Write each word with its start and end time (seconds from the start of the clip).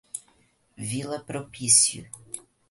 Vila 0.77 1.19
Propício 1.19 2.09